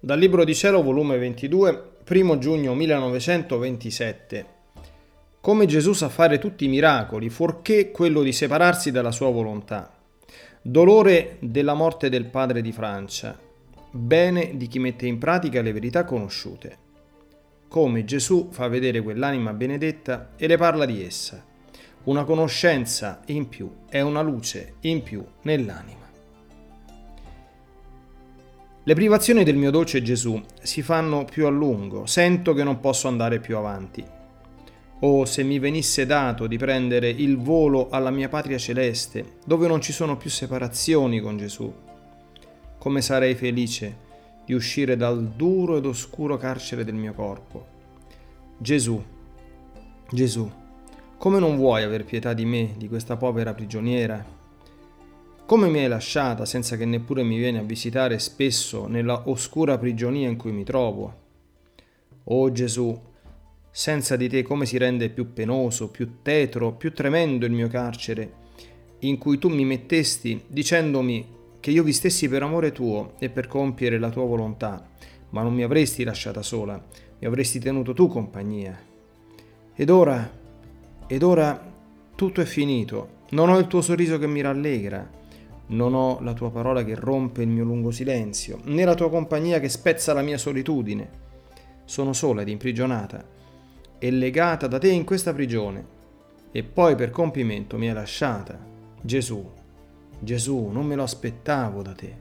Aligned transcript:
Dal 0.00 0.18
Libro 0.18 0.44
di 0.44 0.54
Cielo, 0.54 0.82
volume 0.82 1.16
22, 1.16 1.92
1 2.06 2.38
giugno 2.38 2.74
1927. 2.74 4.46
Come 5.40 5.66
Gesù 5.66 5.92
sa 5.92 6.08
fare 6.08 6.38
tutti 6.38 6.66
i 6.66 6.68
miracoli, 6.68 7.30
fuorché 7.30 7.90
quello 7.90 8.22
di 8.22 8.32
separarsi 8.32 8.90
dalla 8.90 9.10
sua 9.10 9.30
volontà. 9.30 9.94
Dolore 10.60 11.36
della 11.40 11.74
morte 11.74 12.08
del 12.08 12.26
padre 12.26 12.60
di 12.60 12.72
Francia. 12.72 13.38
Bene 13.90 14.56
di 14.56 14.66
chi 14.66 14.78
mette 14.78 15.06
in 15.06 15.18
pratica 15.18 15.62
le 15.62 15.72
verità 15.72 16.04
conosciute. 16.04 16.78
Come 17.68 18.04
Gesù 18.04 18.48
fa 18.50 18.68
vedere 18.68 19.00
quell'anima 19.00 19.52
benedetta 19.52 20.30
e 20.36 20.46
le 20.46 20.56
parla 20.56 20.84
di 20.84 21.04
essa. 21.04 21.42
Una 22.04 22.24
conoscenza 22.24 23.22
in 23.26 23.48
più 23.48 23.70
è 23.88 24.00
una 24.00 24.20
luce 24.20 24.74
in 24.80 25.02
più 25.02 25.24
nell'anima. 25.42 26.03
Le 28.86 28.92
privazioni 28.92 29.44
del 29.44 29.56
mio 29.56 29.70
dolce 29.70 30.02
Gesù 30.02 30.38
si 30.60 30.82
fanno 30.82 31.24
più 31.24 31.46
a 31.46 31.48
lungo, 31.48 32.04
sento 32.04 32.52
che 32.52 32.62
non 32.64 32.80
posso 32.80 33.08
andare 33.08 33.40
più 33.40 33.56
avanti. 33.56 34.04
Oh, 35.00 35.24
se 35.24 35.42
mi 35.42 35.58
venisse 35.58 36.04
dato 36.04 36.46
di 36.46 36.58
prendere 36.58 37.08
il 37.08 37.38
volo 37.38 37.88
alla 37.88 38.10
mia 38.10 38.28
patria 38.28 38.58
celeste, 38.58 39.36
dove 39.46 39.68
non 39.68 39.80
ci 39.80 39.90
sono 39.90 40.18
più 40.18 40.28
separazioni 40.28 41.20
con 41.20 41.38
Gesù. 41.38 41.72
Come 42.76 43.00
sarei 43.00 43.34
felice 43.34 43.96
di 44.44 44.52
uscire 44.52 44.98
dal 44.98 45.28
duro 45.28 45.78
ed 45.78 45.86
oscuro 45.86 46.36
carcere 46.36 46.84
del 46.84 46.94
mio 46.94 47.14
corpo. 47.14 47.66
Gesù, 48.58 49.02
Gesù, 50.10 50.50
come 51.16 51.38
non 51.38 51.56
vuoi 51.56 51.84
aver 51.84 52.04
pietà 52.04 52.34
di 52.34 52.44
me, 52.44 52.74
di 52.76 52.88
questa 52.88 53.16
povera 53.16 53.54
prigioniera? 53.54 54.33
Come 55.46 55.68
mi 55.68 55.80
hai 55.80 55.88
lasciata 55.88 56.46
senza 56.46 56.78
che 56.78 56.86
neppure 56.86 57.22
mi 57.22 57.36
vieni 57.36 57.58
a 57.58 57.62
visitare 57.62 58.18
spesso 58.18 58.86
nella 58.86 59.28
oscura 59.28 59.76
prigionia 59.76 60.26
in 60.26 60.36
cui 60.36 60.52
mi 60.52 60.64
trovo? 60.64 61.14
Oh 62.24 62.50
Gesù, 62.50 62.98
senza 63.70 64.16
di 64.16 64.30
te 64.30 64.42
come 64.42 64.64
si 64.64 64.78
rende 64.78 65.10
più 65.10 65.34
penoso, 65.34 65.90
più 65.90 66.22
tetro, 66.22 66.72
più 66.72 66.94
tremendo 66.94 67.44
il 67.44 67.52
mio 67.52 67.68
carcere, 67.68 68.32
in 69.00 69.18
cui 69.18 69.36
tu 69.36 69.50
mi 69.50 69.66
mettesti 69.66 70.44
dicendomi 70.46 71.26
che 71.60 71.70
io 71.70 71.82
vi 71.82 71.92
stessi 71.92 72.26
per 72.26 72.42
amore 72.42 72.72
tuo 72.72 73.12
e 73.18 73.28
per 73.28 73.46
compiere 73.46 73.98
la 73.98 74.08
tua 74.08 74.24
volontà, 74.24 74.88
ma 75.28 75.42
non 75.42 75.52
mi 75.52 75.62
avresti 75.62 76.04
lasciata 76.04 76.40
sola, 76.40 76.82
mi 77.18 77.26
avresti 77.26 77.58
tenuto 77.58 77.92
tu 77.92 78.08
compagnia. 78.08 78.74
Ed 79.74 79.90
ora, 79.90 80.26
ed 81.06 81.22
ora 81.22 81.72
tutto 82.14 82.40
è 82.40 82.46
finito, 82.46 83.08
non 83.30 83.50
ho 83.50 83.58
il 83.58 83.66
tuo 83.66 83.82
sorriso 83.82 84.18
che 84.18 84.26
mi 84.26 84.40
rallegra, 84.40 85.22
non 85.66 85.94
ho 85.94 86.20
la 86.20 86.34
tua 86.34 86.50
parola 86.50 86.84
che 86.84 86.94
rompe 86.94 87.42
il 87.42 87.48
mio 87.48 87.64
lungo 87.64 87.90
silenzio, 87.90 88.60
né 88.64 88.84
la 88.84 88.94
tua 88.94 89.08
compagnia 89.08 89.60
che 89.60 89.68
spezza 89.68 90.12
la 90.12 90.22
mia 90.22 90.38
solitudine. 90.38 91.22
Sono 91.84 92.12
sola 92.12 92.42
ed 92.42 92.48
imprigionata 92.48 93.24
e 93.98 94.10
legata 94.10 94.66
da 94.66 94.78
te 94.78 94.90
in 94.90 95.04
questa 95.04 95.32
prigione. 95.32 95.92
E 96.52 96.62
poi 96.62 96.94
per 96.94 97.10
compimento 97.10 97.78
mi 97.78 97.88
hai 97.88 97.94
lasciata. 97.94 98.58
Gesù, 99.00 99.50
Gesù, 100.18 100.68
non 100.70 100.86
me 100.86 100.94
lo 100.94 101.02
aspettavo 101.02 101.82
da 101.82 101.92
te. 101.92 102.16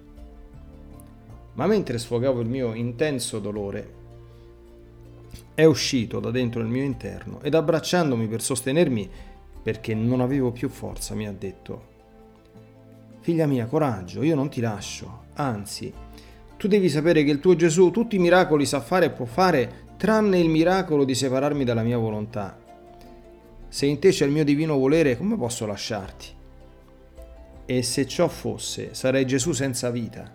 Ma 1.53 1.67
mentre 1.67 2.00
sfogavo 2.00 2.41
il 2.41 2.47
mio 2.47 2.73
intenso 2.73 3.39
dolore, 3.39 4.02
è 5.53 5.66
uscito 5.66 6.19
da 6.19 6.31
dentro 6.31 6.61
il 6.61 6.67
mio 6.67 6.83
interno 6.83 7.41
ed 7.41 7.53
abbracciandomi 7.53 8.28
per 8.28 8.41
sostenermi, 8.41 9.09
perché 9.61 9.94
non 9.94 10.19
avevo 10.19 10.52
più 10.52 10.67
forza, 10.67 11.13
mi 11.13 11.28
ha 11.28 11.31
detto, 11.31 11.91
Figlia 13.23 13.47
mia, 13.47 13.67
coraggio, 13.67 14.21
io 14.21 14.35
non 14.35 14.49
ti 14.49 14.59
lascio. 14.59 15.27
Anzi, 15.35 15.93
tu 16.57 16.67
devi 16.67 16.89
sapere 16.89 17.23
che 17.23 17.31
il 17.31 17.39
tuo 17.39 17.55
Gesù 17.55 17.89
tutti 17.89 18.17
i 18.17 18.19
miracoli 18.19 18.66
sa 18.66 18.81
fare 18.81 19.05
e 19.05 19.09
può 19.11 19.23
fare, 19.23 19.85
tranne 19.95 20.39
il 20.39 20.49
miracolo 20.49 21.05
di 21.05 21.16
separarmi 21.16 21.63
dalla 21.63 21.84
mia 21.84 21.97
volontà. 21.97 22.59
Se 23.69 23.85
in 23.85 23.97
te 24.00 24.09
c'è 24.09 24.25
il 24.25 24.31
mio 24.34 24.44
divino 24.44 24.78
volere, 24.78 25.16
come 25.16 25.38
posso 25.38 25.66
lasciarti? 25.66 26.25
E 27.66 27.81
se 27.81 28.06
ciò 28.07 28.28
fosse, 28.28 28.94
sarei 28.94 29.25
Gesù 29.25 29.53
senza 29.53 29.90
vita. 29.90 30.29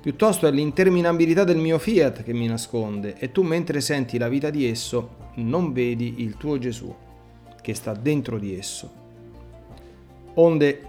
Piuttosto 0.00 0.48
è 0.48 0.50
l'interminabilità 0.50 1.44
del 1.44 1.58
mio 1.58 1.78
fiat 1.78 2.24
che 2.24 2.32
mi 2.32 2.48
nasconde 2.48 3.14
e 3.18 3.30
tu 3.30 3.42
mentre 3.42 3.80
senti 3.80 4.18
la 4.18 4.28
vita 4.28 4.50
di 4.50 4.68
esso 4.68 5.30
non 5.34 5.72
vedi 5.72 6.22
il 6.24 6.36
tuo 6.36 6.58
Gesù 6.58 6.92
che 7.62 7.72
sta 7.72 7.94
dentro 7.94 8.36
di 8.40 8.58
esso. 8.58 9.03
Onde 10.34 10.80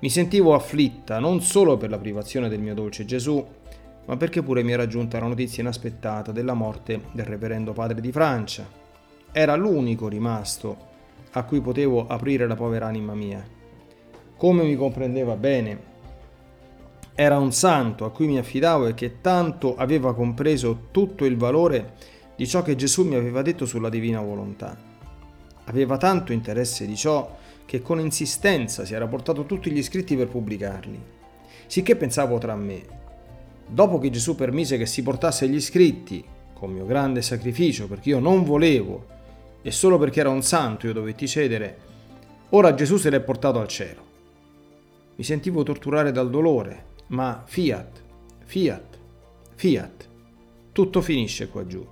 mi 0.00 0.10
sentivo 0.10 0.54
afflitta 0.54 1.18
non 1.18 1.40
solo 1.40 1.76
per 1.76 1.90
la 1.90 1.98
privazione 1.98 2.48
del 2.48 2.60
mio 2.60 2.74
dolce 2.74 3.04
Gesù, 3.04 3.44
ma 4.06 4.16
perché 4.16 4.42
pure 4.42 4.62
mi 4.62 4.72
era 4.72 4.86
giunta 4.86 5.18
la 5.18 5.26
notizia 5.26 5.62
inaspettata 5.62 6.32
della 6.32 6.54
morte 6.54 7.02
del 7.12 7.24
reverendo 7.24 7.72
padre 7.72 8.00
di 8.00 8.12
Francia. 8.12 8.68
Era 9.32 9.54
l'unico 9.56 10.08
rimasto 10.08 10.94
a 11.32 11.44
cui 11.44 11.60
potevo 11.60 12.06
aprire 12.06 12.46
la 12.46 12.54
povera 12.54 12.86
anima 12.86 13.14
mia. 13.14 13.44
Come 14.36 14.64
mi 14.64 14.76
comprendeva 14.76 15.34
bene, 15.36 15.94
era 17.14 17.38
un 17.38 17.52
santo 17.52 18.04
a 18.04 18.10
cui 18.10 18.26
mi 18.26 18.38
affidavo 18.38 18.86
e 18.86 18.94
che 18.94 19.20
tanto 19.20 19.76
aveva 19.76 20.14
compreso 20.14 20.88
tutto 20.90 21.24
il 21.24 21.36
valore 21.36 21.94
di 22.36 22.46
ciò 22.46 22.62
che 22.62 22.76
Gesù 22.76 23.04
mi 23.04 23.14
aveva 23.14 23.42
detto 23.42 23.64
sulla 23.64 23.88
divina 23.88 24.20
volontà. 24.20 24.76
Aveva 25.64 25.96
tanto 25.96 26.32
interesse 26.32 26.86
di 26.86 26.94
ciò 26.94 27.36
che 27.66 27.82
con 27.82 28.00
insistenza 28.00 28.84
si 28.84 28.94
era 28.94 29.06
portato 29.06 29.44
tutti 29.44 29.70
gli 29.70 29.82
scritti 29.82 30.16
per 30.16 30.28
pubblicarli. 30.28 31.14
Sicché 31.66 31.96
pensavo 31.96 32.38
tra 32.38 32.54
me, 32.54 32.82
dopo 33.66 33.98
che 33.98 34.08
Gesù 34.08 34.36
permise 34.36 34.78
che 34.78 34.86
si 34.86 35.02
portasse 35.02 35.48
gli 35.48 35.60
scritti, 35.60 36.24
con 36.54 36.72
mio 36.72 36.86
grande 36.86 37.20
sacrificio, 37.20 37.88
perché 37.88 38.10
io 38.10 38.20
non 38.20 38.44
volevo, 38.44 39.06
e 39.60 39.70
solo 39.72 39.98
perché 39.98 40.20
era 40.20 40.30
un 40.30 40.42
santo 40.42 40.86
io 40.86 40.92
dovetti 40.92 41.26
cedere, 41.26 41.78
ora 42.50 42.72
Gesù 42.72 42.96
se 42.96 43.10
l'è 43.10 43.20
portato 43.20 43.58
al 43.58 43.68
cielo. 43.68 44.04
Mi 45.16 45.24
sentivo 45.24 45.64
torturare 45.64 46.12
dal 46.12 46.30
dolore, 46.30 46.84
ma 47.08 47.42
fiat, 47.44 48.02
fiat, 48.44 48.98
fiat, 49.54 50.08
tutto 50.70 51.00
finisce 51.00 51.48
qua 51.48 51.66
giù. 51.66 51.84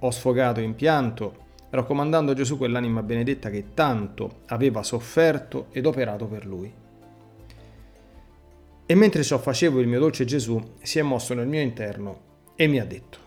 Ho 0.00 0.10
sfogato 0.10 0.60
in 0.60 0.74
pianto 0.74 1.45
raccomandando 1.76 2.32
a 2.32 2.34
Gesù 2.34 2.56
quell'anima 2.56 3.02
benedetta 3.02 3.50
che 3.50 3.72
tanto 3.74 4.40
aveva 4.46 4.82
sofferto 4.82 5.68
ed 5.70 5.86
operato 5.86 6.26
per 6.26 6.44
lui. 6.44 6.72
E 8.84 8.94
mentre 8.94 9.22
ciò 9.22 9.38
facevo 9.38 9.80
il 9.80 9.86
mio 9.86 9.98
dolce 9.98 10.24
Gesù 10.24 10.74
si 10.82 10.98
è 10.98 11.02
mosso 11.02 11.34
nel 11.34 11.46
mio 11.46 11.60
interno 11.60 12.20
e 12.56 12.66
mi 12.66 12.78
ha 12.78 12.84
detto, 12.84 13.18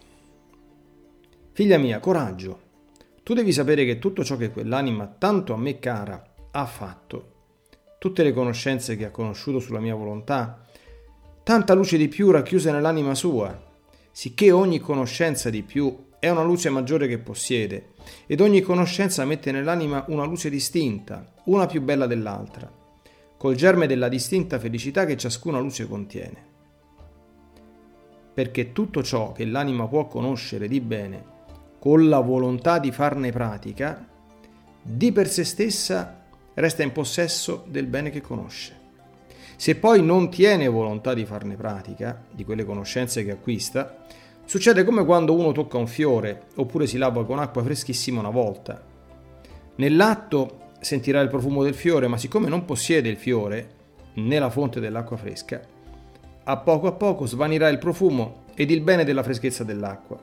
Figlia 1.52 1.78
mia, 1.78 2.00
coraggio, 2.00 2.60
tu 3.22 3.34
devi 3.34 3.52
sapere 3.52 3.84
che 3.84 4.00
tutto 4.00 4.24
ciò 4.24 4.38
che 4.38 4.50
quell'anima 4.50 5.08
tanto 5.08 5.54
a 5.54 5.58
me 5.58 5.78
cara 5.78 6.24
ha 6.52 6.66
fatto, 6.66 7.34
tutte 8.00 8.24
le 8.24 8.32
conoscenze 8.32 8.96
che 8.96 9.06
ha 9.06 9.12
conosciuto 9.12 9.60
sulla 9.60 9.82
mia 9.82 9.94
volontà, 9.94 10.66
tanta 11.44 11.74
luce 11.74 11.98
di 11.98 12.08
più 12.08 12.32
racchiuse 12.32 12.72
nell'anima 12.72 13.14
sua, 13.14 13.62
sicché 14.10 14.52
ogni 14.52 14.80
conoscenza 14.80 15.50
di 15.50 15.62
più 15.62 16.08
è 16.20 16.30
una 16.30 16.44
luce 16.44 16.70
maggiore 16.70 17.08
che 17.08 17.18
possiede, 17.18 17.94
ed 18.28 18.42
ogni 18.42 18.62
conoscenza 18.62 19.24
mette 19.24 19.52
nell'anima 19.52 20.04
una 20.10 20.26
luce 20.26 20.50
distinta, 20.50 21.26
una 21.46 21.66
più 21.66 21.82
bella 21.82 22.08
dell'altra, 22.08 22.70
col 23.38 23.56
germe 23.56 23.88
della 23.88 24.10
distinta 24.10 24.60
felicità 24.60 25.06
che 25.06 25.16
ciascuna 25.16 25.60
luce 25.60 25.88
contiene. 25.88 26.48
Perché 28.34 28.74
tutto 28.74 29.02
ciò 29.02 29.32
che 29.32 29.46
l'anima 29.46 29.88
può 29.88 30.08
conoscere 30.08 30.68
di 30.68 30.82
bene, 30.82 31.38
con 31.80 32.10
la 32.10 32.20
volontà 32.20 32.80
di 32.80 32.92
farne 32.92 33.32
pratica, 33.32 34.06
di 34.82 35.12
per 35.14 35.30
sé 35.30 35.46
stessa 35.46 36.26
resta 36.56 36.84
in 36.84 36.92
possesso 36.92 37.64
del 37.68 37.86
bene 37.86 38.10
che 38.10 38.20
conosce. 38.20 38.78
Se 39.56 39.76
poi 39.76 40.02
non 40.02 40.30
tiene 40.30 40.68
volontà 40.68 41.14
di 41.14 41.26
farne 41.26 41.56
pratica, 41.56 42.26
di 42.32 42.44
quelle 42.44 42.66
conoscenze 42.66 43.24
che 43.24 43.32
acquista, 43.32 44.06
Succede 44.50 44.84
come 44.84 45.06
quando 45.06 45.36
uno 45.36 45.52
tocca 45.52 45.78
un 45.78 45.86
fiore 45.86 46.48
oppure 46.56 46.88
si 46.88 46.98
lava 46.98 47.24
con 47.24 47.38
acqua 47.38 47.62
freschissima 47.62 48.20
una 48.20 48.32
volta. 48.32 48.84
Nell'atto 49.76 50.72
sentirà 50.80 51.22
il 51.22 51.30
profumo 51.30 51.62
del 51.62 51.76
fiore, 51.76 52.08
ma 52.08 52.18
siccome 52.18 52.50
non 52.50 52.66
possiede 52.66 53.10
il 53.10 53.18
fiore 53.18 53.76
né 54.16 54.40
la 54.40 54.50
fonte 54.50 54.80
dell'acqua 54.80 55.18
fresca, 55.18 55.62
a 56.46 56.58
poco 56.58 56.88
a 56.88 56.94
poco 56.94 57.28
svanirà 57.28 57.70
il 57.70 57.78
profumo 57.78 58.46
ed 58.56 58.72
il 58.72 58.82
bene 58.82 59.04
della 59.04 59.22
freschezza 59.22 59.64
dell'acqua 59.64 60.20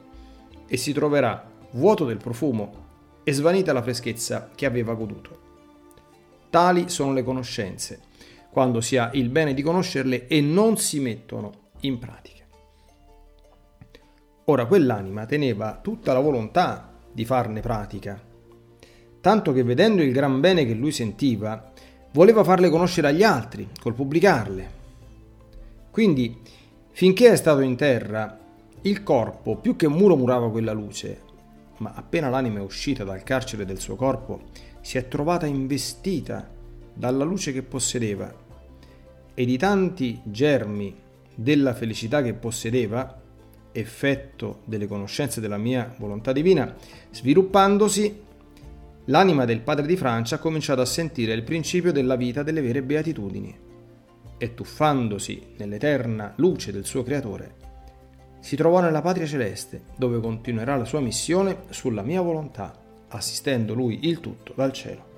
e 0.67 0.76
si 0.76 0.93
troverà 0.93 1.49
vuoto 1.75 2.05
del 2.05 2.17
profumo 2.17 2.72
e 3.22 3.32
svanita 3.32 3.72
la 3.72 3.81
freschezza 3.81 4.50
che 4.56 4.67
aveva 4.67 4.94
goduto. 4.94 5.38
Tali 6.50 6.88
sono 6.88 7.12
le 7.12 7.22
conoscenze, 7.22 8.00
quando 8.50 8.81
si 8.81 8.96
ha 8.96 9.08
il 9.12 9.29
bene 9.29 9.55
di 9.55 9.62
conoscerle 9.62 10.26
e 10.26 10.40
non 10.40 10.79
si 10.79 10.99
mettono 10.99 11.52
in 11.82 12.00
pratica. 12.00 12.36
Ora 14.46 14.66
quell'anima 14.66 15.26
teneva 15.26 15.78
tutta 15.81 16.12
la 16.12 16.20
volontà 16.20 16.93
di 17.12 17.25
farne 17.25 17.60
pratica, 17.60 18.20
tanto 19.20 19.52
che 19.52 19.62
vedendo 19.62 20.02
il 20.02 20.12
gran 20.12 20.40
bene 20.40 20.64
che 20.64 20.75
lui 20.75 20.93
sentiva, 20.93 21.72
voleva 22.12 22.44
farle 22.44 22.70
conoscere 22.70 23.08
agli 23.08 23.22
altri 23.22 23.69
col 23.81 23.94
pubblicarle. 23.94 24.75
Quindi 25.90 26.43
Finché 26.96 27.31
è 27.31 27.37
stato 27.37 27.60
in 27.60 27.76
terra, 27.76 28.38
il 28.81 29.02
corpo 29.02 29.56
più 29.56 29.76
che 29.76 29.87
muro 29.87 30.16
murava 30.16 30.50
quella 30.50 30.72
luce, 30.72 31.20
ma 31.76 31.93
appena 31.94 32.31
l'anima 32.31 32.60
è 32.60 32.62
uscita 32.62 33.04
dal 33.04 33.22
carcere 33.22 33.66
del 33.66 33.78
suo 33.78 33.96
corpo, 33.96 34.44
si 34.81 34.96
è 34.96 35.06
trovata 35.06 35.44
investita 35.44 36.48
dalla 36.94 37.22
luce 37.22 37.52
che 37.52 37.62
possedeva 37.62 38.34
e 39.34 39.44
di 39.44 39.58
tanti 39.58 40.19
germi 40.25 40.96
della 41.34 41.75
felicità 41.75 42.22
che 42.22 42.32
possedeva, 42.32 43.20
effetto 43.81 44.61
delle 44.64 44.87
conoscenze 44.87 45.40
della 45.40 45.58
mia 45.58 45.94
volontà 45.99 46.32
divina, 46.32 46.75
sviluppandosi, 47.11 48.23
l'anima 49.06 49.44
del 49.44 49.61
padre 49.61 49.87
di 49.87 49.96
Francia 49.96 50.37
ha 50.37 50.38
cominciato 50.38 50.81
a 50.81 50.87
sentire 50.87 51.32
il 51.32 51.43
principio 51.43 51.93
della 51.93 52.17
vita 52.17 52.43
delle 52.43 52.61
vere 52.61 52.82
beatitudini 52.82 53.64
e 54.38 54.55
tuffandosi 54.55 55.55
nell'eterna 55.58 56.32
luce 56.37 56.73
del 56.73 56.84
suo 56.84 57.02
creatore, 57.02 57.64
si 58.40 58.55
trovò 58.55 58.81
nella 58.81 59.00
patria 59.00 59.26
celeste, 59.26 59.87
dove 59.96 60.20
continuerà 60.20 60.76
la 60.76 60.84
sua 60.84 61.00
missione 61.00 61.64
sulla 61.70 62.02
mia 62.02 62.20
volontà, 62.20 62.79
assistendo 63.08 63.75
lui 63.75 64.06
il 64.06 64.20
tutto 64.20 64.52
dal 64.55 64.72
cielo. 64.72 65.14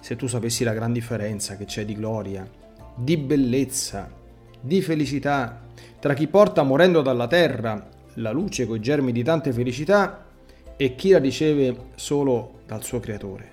Se 0.00 0.16
tu 0.16 0.26
sapessi 0.26 0.64
la 0.64 0.74
gran 0.74 0.92
differenza 0.92 1.56
che 1.56 1.64
c'è 1.64 1.86
di 1.86 1.94
gloria, 1.94 2.46
di 2.94 3.16
bellezza, 3.16 4.22
di 4.64 4.80
felicità 4.80 5.60
tra 6.00 6.14
chi 6.14 6.26
porta 6.26 6.62
morendo 6.62 7.02
dalla 7.02 7.26
terra 7.26 7.86
la 8.14 8.30
luce 8.30 8.66
coi 8.66 8.80
germi 8.80 9.12
di 9.12 9.22
tante 9.22 9.52
felicità 9.52 10.24
e 10.76 10.94
chi 10.94 11.10
la 11.10 11.18
riceve 11.18 11.88
solo 11.96 12.60
dal 12.66 12.82
suo 12.82 12.98
creatore. 12.98 13.52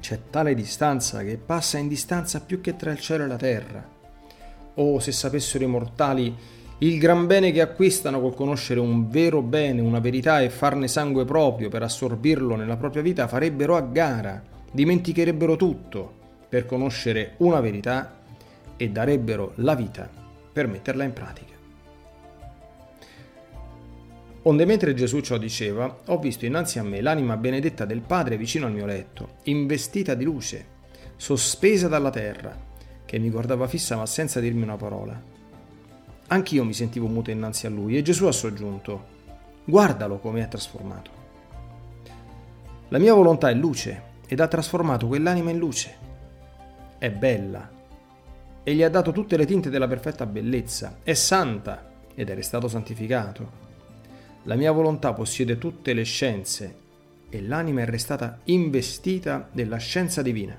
C'è 0.00 0.18
tale 0.30 0.54
distanza 0.54 1.22
che 1.22 1.36
passa 1.36 1.78
in 1.78 1.86
distanza 1.86 2.40
più 2.40 2.60
che 2.60 2.74
tra 2.74 2.90
il 2.90 2.98
cielo 2.98 3.24
e 3.24 3.26
la 3.28 3.36
terra. 3.36 3.96
Oh, 4.74 4.98
se 4.98 5.12
sapessero 5.12 5.62
i 5.64 5.68
mortali 5.68 6.36
il 6.78 6.98
gran 6.98 7.26
bene 7.26 7.52
che 7.52 7.60
acquistano 7.60 8.20
col 8.20 8.34
conoscere 8.34 8.80
un 8.80 9.08
vero 9.08 9.40
bene, 9.42 9.80
una 9.80 10.00
verità 10.00 10.40
e 10.40 10.50
farne 10.50 10.88
sangue 10.88 11.24
proprio 11.24 11.68
per 11.68 11.82
assorbirlo 11.82 12.56
nella 12.56 12.76
propria 12.76 13.02
vita, 13.02 13.28
farebbero 13.28 13.76
a 13.76 13.80
gara, 13.82 14.42
dimenticherebbero 14.70 15.54
tutto 15.54 16.12
per 16.48 16.66
conoscere 16.66 17.34
una 17.38 17.60
verità 17.60 18.17
e 18.78 18.88
darebbero 18.88 19.52
la 19.56 19.74
vita 19.74 20.08
per 20.50 20.68
metterla 20.68 21.04
in 21.04 21.12
pratica. 21.12 21.56
Onde 24.42 24.64
mentre 24.64 24.94
Gesù 24.94 25.20
ciò 25.20 25.36
diceva, 25.36 25.98
ho 26.06 26.18
visto 26.18 26.46
innanzi 26.46 26.78
a 26.78 26.82
me 26.82 27.02
l'anima 27.02 27.36
benedetta 27.36 27.84
del 27.84 28.00
Padre 28.00 28.38
vicino 28.38 28.64
al 28.64 28.72
mio 28.72 28.86
letto, 28.86 29.36
investita 29.42 30.14
di 30.14 30.24
luce, 30.24 30.76
sospesa 31.16 31.88
dalla 31.88 32.10
terra, 32.10 32.56
che 33.04 33.18
mi 33.18 33.28
guardava 33.28 33.66
fissa 33.66 33.96
ma 33.96 34.06
senza 34.06 34.40
dirmi 34.40 34.62
una 34.62 34.76
parola. 34.76 35.20
Anch'io 36.28 36.64
mi 36.64 36.72
sentivo 36.72 37.08
muto 37.08 37.30
innanzi 37.30 37.66
a 37.66 37.70
lui 37.70 37.96
e 37.96 38.02
Gesù 38.02 38.26
ha 38.26 38.32
soggiunto, 38.32 39.06
guardalo 39.64 40.18
come 40.18 40.42
è 40.42 40.48
trasformato. 40.48 41.10
La 42.88 42.98
mia 42.98 43.12
volontà 43.12 43.50
è 43.50 43.54
luce 43.54 44.02
ed 44.26 44.40
ha 44.40 44.46
trasformato 44.46 45.08
quell'anima 45.08 45.50
in 45.50 45.58
luce. 45.58 45.96
È 46.96 47.10
bella 47.10 47.76
e 48.68 48.74
gli 48.74 48.82
ha 48.82 48.90
dato 48.90 49.12
tutte 49.12 49.36
le 49.36 49.46
tinte 49.46 49.70
della 49.70 49.88
perfetta 49.88 50.26
bellezza, 50.26 50.98
è 51.02 51.14
santa 51.14 51.90
ed 52.14 52.28
è 52.28 52.34
restato 52.34 52.68
santificato 52.68 53.66
la 54.48 54.54
mia 54.54 54.72
volontà 54.72 55.12
possiede 55.12 55.58
tutte 55.58 55.92
le 55.92 56.04
scienze 56.04 56.86
e 57.28 57.42
l'anima 57.42 57.82
è 57.82 57.84
restata 57.84 58.40
investita 58.44 59.46
della 59.52 59.76
scienza 59.76 60.22
divina. 60.22 60.58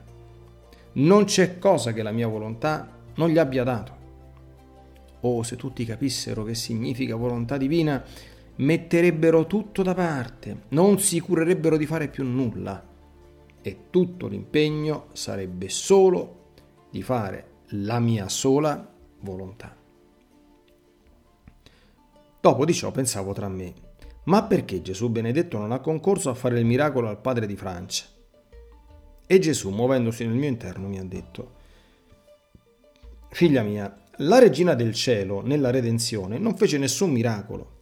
Non 0.93 1.23
c'è 1.23 1.57
cosa 1.57 1.91
che 1.91 2.03
la 2.03 2.11
mia 2.11 2.27
volontà 2.27 2.87
non 3.15 3.29
gli 3.29 3.39
abbia 3.39 3.63
dato. 3.63 3.97
Oh, 5.21 5.41
se 5.41 5.55
tutti 5.55 5.85
capissero 5.85 6.43
che 6.43 6.53
significa 6.53 7.15
volontà 7.15 7.57
divina, 7.57 8.03
metterebbero 8.57 9.47
tutto 9.47 9.81
da 9.81 9.95
parte, 9.95 10.63
non 10.69 10.99
si 10.99 11.19
curerebbero 11.19 11.75
di 11.75 11.87
fare 11.87 12.09
più 12.09 12.23
nulla 12.23 12.85
e 13.59 13.77
tutto 13.89 14.27
l'impegno 14.27 15.07
sarebbe 15.13 15.67
solo 15.67 16.51
di 16.91 17.01
fare 17.01 17.47
la 17.73 17.99
mia 17.99 18.29
sola 18.29 18.87
volontà. 19.19 19.75
Dopo 22.41 22.65
di 22.65 22.73
ciò 22.73 22.91
pensavo 22.91 23.33
tra 23.33 23.47
me, 23.49 23.73
ma 24.23 24.43
perché 24.43 24.81
Gesù 24.81 25.09
benedetto 25.09 25.57
non 25.57 25.71
ha 25.71 25.79
concorso 25.79 26.29
a 26.29 26.33
fare 26.33 26.59
il 26.59 26.65
miracolo 26.65 27.09
al 27.09 27.19
padre 27.19 27.45
di 27.45 27.55
Francia? 27.55 28.05
E 29.25 29.39
Gesù, 29.39 29.69
muovendosi 29.69 30.25
nel 30.25 30.35
mio 30.35 30.47
interno, 30.47 30.87
mi 30.87 30.99
ha 30.99 31.03
detto, 31.03 31.57
Figlia 33.29 33.61
mia, 33.61 33.95
la 34.17 34.39
regina 34.39 34.73
del 34.73 34.93
cielo 34.93 35.41
nella 35.41 35.69
redenzione 35.69 36.39
non 36.39 36.57
fece 36.57 36.77
nessun 36.77 37.11
miracolo, 37.11 37.77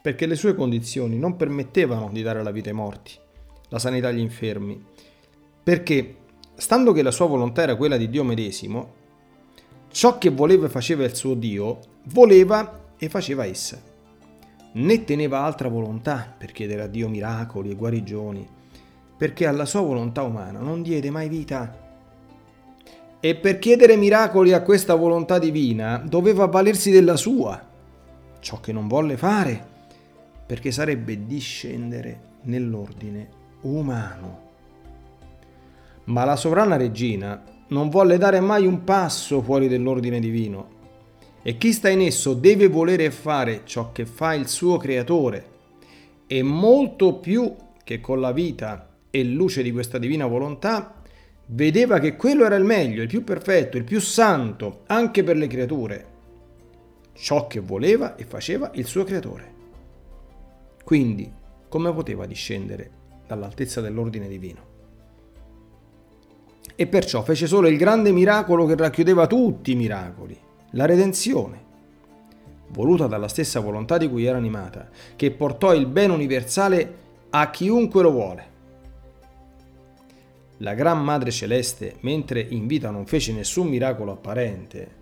perché 0.00 0.26
le 0.26 0.36
sue 0.36 0.54
condizioni 0.54 1.18
non 1.18 1.36
permettevano 1.36 2.10
di 2.12 2.22
dare 2.22 2.42
la 2.42 2.52
vita 2.52 2.68
ai 2.68 2.74
morti, 2.74 3.12
la 3.68 3.78
sanità 3.78 4.08
agli 4.08 4.20
infermi, 4.20 4.80
perché, 5.62 6.16
stando 6.54 6.92
che 6.92 7.02
la 7.02 7.10
sua 7.10 7.26
volontà 7.26 7.62
era 7.62 7.76
quella 7.76 7.96
di 7.96 8.08
Dio 8.08 8.24
medesimo, 8.24 9.00
ciò 9.90 10.18
che 10.18 10.30
voleva 10.30 10.66
e 10.66 10.70
faceva 10.70 11.04
il 11.04 11.14
suo 11.14 11.34
Dio, 11.34 11.78
voleva 12.04 12.80
e 12.96 13.08
faceva 13.08 13.44
essa. 13.44 13.80
Né 14.74 15.04
teneva 15.04 15.40
altra 15.40 15.68
volontà 15.68 16.34
per 16.36 16.52
chiedere 16.52 16.82
a 16.82 16.86
Dio 16.86 17.08
miracoli 17.08 17.70
e 17.70 17.74
guarigioni, 17.74 18.48
perché 19.16 19.46
alla 19.46 19.66
sua 19.66 19.80
volontà 19.80 20.22
umana 20.22 20.60
non 20.60 20.82
diede 20.82 21.10
mai 21.10 21.28
vita. 21.28 21.80
E 23.20 23.34
per 23.36 23.58
chiedere 23.58 23.96
miracoli 23.96 24.52
a 24.52 24.62
questa 24.62 24.94
volontà 24.94 25.38
divina 25.38 25.98
doveva 25.98 26.44
avvalersi 26.44 26.90
della 26.90 27.16
sua, 27.16 27.60
ciò 28.40 28.60
che 28.60 28.72
non 28.72 28.88
volle 28.88 29.16
fare, 29.16 29.70
perché 30.46 30.72
sarebbe 30.72 31.26
discendere 31.26 32.20
nell'ordine 32.42 33.28
umano. 33.62 34.41
Ma 36.04 36.24
la 36.24 36.36
sovrana 36.36 36.76
regina 36.76 37.42
non 37.68 37.88
volle 37.88 38.18
dare 38.18 38.40
mai 38.40 38.66
un 38.66 38.84
passo 38.84 39.40
fuori 39.40 39.68
dell'ordine 39.68 40.20
divino 40.20 40.80
e 41.42 41.58
chi 41.58 41.72
sta 41.72 41.88
in 41.88 42.00
esso 42.00 42.34
deve 42.34 42.68
volere 42.68 43.10
fare 43.10 43.62
ciò 43.64 43.90
che 43.92 44.06
fa 44.06 44.34
il 44.34 44.46
suo 44.46 44.76
creatore 44.76 45.50
e 46.26 46.42
molto 46.42 47.16
più 47.16 47.54
che 47.82 48.00
con 48.00 48.20
la 48.20 48.32
vita 48.32 48.88
e 49.10 49.24
luce 49.24 49.62
di 49.62 49.72
questa 49.72 49.98
divina 49.98 50.26
volontà, 50.26 51.02
vedeva 51.46 51.98
che 51.98 52.16
quello 52.16 52.46
era 52.46 52.56
il 52.56 52.64
meglio, 52.64 53.02
il 53.02 53.08
più 53.08 53.24
perfetto, 53.24 53.76
il 53.76 53.84
più 53.84 54.00
santo, 54.00 54.84
anche 54.86 55.22
per 55.22 55.36
le 55.36 55.46
creature. 55.46 56.06
Ciò 57.12 57.46
che 57.46 57.60
voleva 57.60 58.16
e 58.16 58.24
faceva 58.24 58.70
il 58.74 58.86
suo 58.86 59.04
creatore. 59.04 59.52
Quindi, 60.82 61.30
come 61.68 61.92
poteva 61.92 62.24
discendere 62.24 62.90
dall'altezza 63.26 63.82
dell'ordine 63.82 64.28
divino? 64.28 64.71
E 66.74 66.86
perciò 66.86 67.22
fece 67.22 67.46
solo 67.46 67.68
il 67.68 67.76
grande 67.76 68.12
miracolo 68.12 68.66
che 68.66 68.76
racchiudeva 68.76 69.26
tutti 69.26 69.72
i 69.72 69.76
miracoli, 69.76 70.38
la 70.70 70.86
redenzione, 70.86 71.60
voluta 72.68 73.06
dalla 73.06 73.28
stessa 73.28 73.60
volontà 73.60 73.98
di 73.98 74.08
cui 74.08 74.24
era 74.24 74.38
animata, 74.38 74.88
che 75.14 75.30
portò 75.30 75.74
il 75.74 75.86
bene 75.86 76.12
universale 76.12 76.96
a 77.30 77.50
chiunque 77.50 78.02
lo 78.02 78.10
vuole. 78.10 78.50
La 80.58 80.74
Gran 80.74 81.02
Madre 81.02 81.30
Celeste, 81.30 81.96
mentre 82.00 82.40
in 82.40 82.66
vita 82.66 82.90
non 82.90 83.04
fece 83.04 83.32
nessun 83.32 83.66
miracolo 83.66 84.12
apparente, 84.12 85.00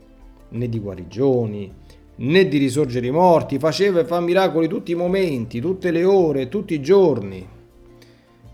né 0.50 0.68
di 0.68 0.78
guarigioni, 0.78 1.72
né 2.16 2.48
di 2.48 2.58
risorgere 2.58 3.06
i 3.06 3.10
morti, 3.10 3.58
faceva 3.58 4.00
e 4.00 4.04
fa 4.04 4.20
miracoli 4.20 4.68
tutti 4.68 4.92
i 4.92 4.96
momenti, 4.96 5.60
tutte 5.60 5.90
le 5.90 6.04
ore, 6.04 6.48
tutti 6.48 6.74
i 6.74 6.80
giorni. 6.80 7.46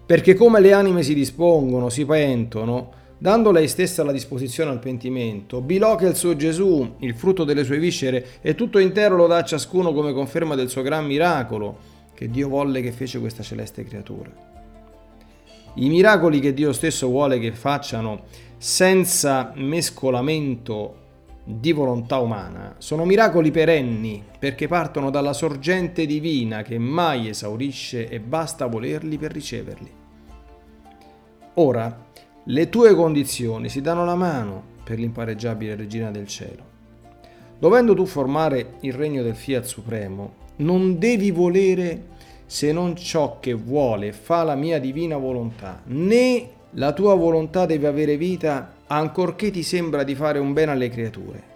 Perché 0.05 0.35
come 0.35 0.61
le 0.61 0.73
anime 0.73 1.03
si 1.03 1.15
dispongono, 1.15 1.89
si 1.89 2.05
pentono, 2.05 2.93
Dando 3.19 3.51
lei 3.51 3.67
stessa 3.67 4.05
la 4.05 4.13
disposizione 4.13 4.71
al 4.71 4.79
pentimento, 4.79 5.63
bilò 5.63 5.99
il 6.01 6.15
suo 6.15 6.37
Gesù, 6.37 6.97
il 6.99 7.15
frutto 7.15 7.45
delle 7.45 7.65
sue 7.65 7.79
viscere, 7.79 8.27
e 8.43 8.55
tutto 8.55 8.79
intero 8.79 9.17
lo 9.17 9.27
dà 9.27 9.39
a 9.39 9.45
ciascuno 9.45 9.95
come 9.95 10.13
conferma 10.13 10.55
del 10.55 10.69
suo 10.69 10.83
gran 10.83 11.07
miracolo, 11.07 11.79
che 12.13 12.29
Dio 12.29 12.49
volle 12.49 12.83
che 12.83 12.93
fece 12.93 13.19
questa 13.19 13.43
celeste 13.43 13.85
creatura. 13.85 14.31
I 15.75 15.89
miracoli 15.89 16.41
che 16.41 16.53
Dio 16.53 16.73
stesso 16.73 17.07
vuole 17.07 17.39
che 17.39 17.53
facciano 17.53 18.25
senza 18.59 19.53
mescolamento 19.55 21.05
di 21.45 21.73
volontà 21.73 22.19
umana 22.19 22.75
sono 22.79 23.05
miracoli 23.05 23.51
perenni 23.51 24.25
perché 24.39 24.67
partono 24.67 25.11
dalla 25.11 25.33
sorgente 25.33 26.05
divina 26.05 26.63
che 26.63 26.77
mai 26.77 27.29
esaurisce 27.29 28.09
e 28.09 28.21
basta 28.21 28.67
volerli 28.67 29.17
per 29.17 29.33
riceverli. 29.33 29.93
Ora, 31.55 32.05
le 32.49 32.69
tue 32.69 32.95
condizioni 32.95 33.69
si 33.69 33.81
danno 33.81 34.05
la 34.05 34.15
mano 34.15 34.63
per 34.85 34.99
l'impareggiabile 34.99 35.75
regina 35.75 36.13
del 36.13 36.29
cielo. 36.29 36.75
Dovendo 37.59 37.93
tu 37.95 38.07
formare 38.07 38.75
il 38.81 38.93
regno 38.93 39.25
del 39.25 39.35
Fiat 39.35 39.65
Supremo, 39.65 40.45
non 40.57 40.97
devi 40.99 41.33
volere 41.33 42.15
se 42.47 42.71
non 42.71 42.95
ciò 42.95 43.41
che 43.41 43.53
vuole 43.53 44.13
fa 44.13 44.45
la 44.45 44.55
mia 44.55 44.79
divina 44.79 45.17
volontà, 45.17 45.83
né 45.87 46.51
la 46.73 46.93
tua 46.93 47.17
volontà 47.17 47.67
deve 47.67 47.89
avere 47.89 48.17
vita 48.17 48.75
ancorché 48.87 49.51
ti 49.51 49.65
sembra 49.65 50.05
di 50.05 50.15
fare 50.15 50.39
un 50.39 50.53
bene 50.53 50.71
alle 50.71 50.89
creature. 50.89 51.55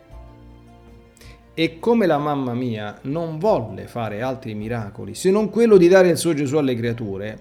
E 1.54 1.78
come 1.78 2.06
la 2.06 2.18
mamma 2.18 2.54
mia 2.54 2.98
non 3.02 3.38
volle 3.38 3.86
fare 3.86 4.22
altri 4.22 4.54
miracoli 4.54 5.14
se 5.14 5.30
non 5.30 5.50
quello 5.50 5.76
di 5.76 5.86
dare 5.86 6.08
il 6.08 6.16
suo 6.16 6.34
Gesù 6.34 6.56
alle 6.56 6.74
creature, 6.74 7.38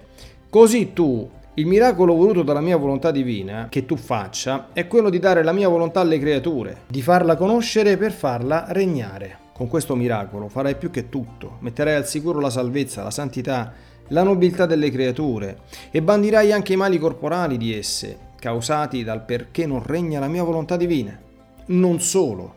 così 0.48 0.92
tu, 0.92 1.28
il 1.54 1.66
miracolo 1.66 2.14
voluto 2.14 2.44
dalla 2.44 2.60
mia 2.60 2.76
volontà 2.76 3.10
divina 3.10 3.66
che 3.68 3.84
tu 3.84 3.96
faccia, 3.96 4.68
è 4.72 4.86
quello 4.86 5.10
di 5.10 5.18
dare 5.18 5.42
la 5.42 5.50
mia 5.50 5.68
volontà 5.68 5.98
alle 5.98 6.20
creature, 6.20 6.82
di 6.86 7.02
farla 7.02 7.34
conoscere 7.36 7.96
per 7.96 8.12
farla 8.12 8.66
regnare. 8.68 9.38
Con 9.52 9.66
questo 9.66 9.96
miracolo 9.96 10.48
farai 10.48 10.76
più 10.76 10.90
che 10.90 11.08
tutto, 11.08 11.56
metterai 11.58 11.96
al 11.96 12.06
sicuro 12.06 12.38
la 12.38 12.50
salvezza, 12.50 13.02
la 13.02 13.10
santità, 13.10 13.72
la 14.08 14.22
nobiltà 14.22 14.64
delle 14.64 14.92
creature 14.92 15.62
e 15.90 16.00
bandirai 16.00 16.52
anche 16.52 16.74
i 16.74 16.76
mali 16.76 16.98
corporali 16.98 17.58
di 17.58 17.76
esse, 17.76 18.16
causati 18.38 19.02
dal 19.02 19.24
perché 19.24 19.66
non 19.66 19.82
regna 19.82 20.20
la 20.20 20.28
mia 20.28 20.44
volontà 20.44 20.76
divina. 20.76 21.18
Non 21.66 22.00
solo, 22.00 22.54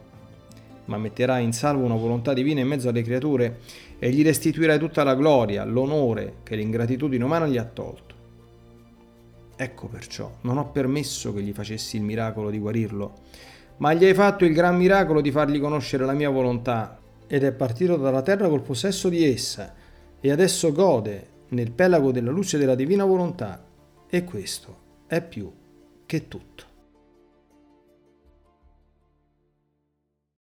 ma 0.86 0.98
metterai 0.98 1.44
in 1.44 1.52
salvo 1.52 1.84
una 1.84 1.96
volontà 1.96 2.34
divina 2.34 2.62
in 2.62 2.68
mezzo 2.68 2.90
alle 2.90 3.02
creature 3.02 3.60
e 3.98 4.12
gli 4.12 4.24
restituirai 4.24 4.78
tutta 4.78 5.04
la 5.04 5.16
gloria, 5.16 5.66
l'onore 5.66 6.36
che 6.44 6.56
l'ingratitudine 6.56 7.24
umana 7.24 7.48
gli 7.48 7.58
ha 7.58 7.66
tolto. 7.66 8.13
Ecco 9.56 9.88
perciò, 9.88 10.32
non 10.42 10.58
ho 10.58 10.72
permesso 10.72 11.34
che 11.34 11.42
gli 11.42 11.54
facessi 11.54 11.98
il 11.98 12.04
miracolo 12.04 12.50
di 12.50 12.58
guarirlo, 12.58 13.14
ma 13.78 13.94
gli 13.94 14.06
hai 14.06 14.14
fatto 14.14 14.46
il 14.46 14.54
gran 14.54 14.76
miracolo 14.76 15.22
di 15.22 15.32
fargli 15.32 15.60
conoscere 15.60 16.06
la 16.06 16.14
mia 16.14 16.30
volontà, 16.30 17.00
ed 17.28 17.44
è 17.44 17.52
partito 17.52 17.96
dalla 17.98 18.22
terra 18.22 18.50
col 18.50 18.62
possesso 18.62 19.10
di 19.10 19.24
essa, 19.24 19.74
e 20.20 20.32
adesso 20.32 20.72
gode 20.72 21.28
nel 21.50 21.72
pelago 21.72 22.12
della 22.12 22.32
luce 22.32 22.58
della 22.58 22.76
divina 22.76 23.06
volontà, 23.06 23.64
e 24.10 24.24
questo 24.24 24.78
è 25.08 25.22
più 25.22 25.52
che 26.06 26.28
tutto. 26.28 26.73